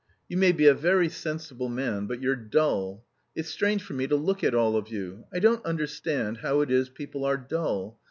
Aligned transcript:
"You 0.27 0.35
may 0.35 0.51
be 0.51 0.65
a 0.65 0.73
very 0.73 1.09
sensible 1.09 1.69
man 1.69 2.07
but 2.07 2.23
you're 2.23 2.35
dull. 2.35 3.05
It's 3.35 3.49
strange 3.49 3.83
for 3.83 3.93
me 3.93 4.07
to 4.07 4.15
look 4.15 4.43
at 4.43 4.55
all 4.55 4.75
of 4.75 4.87
you. 4.87 5.25
I 5.31 5.37
don't 5.37 5.63
understand 5.63 6.37
how 6.37 6.61
it 6.61 6.71
is 6.71 6.89
people 6.89 7.23
are 7.23 7.37
dull. 7.37 7.99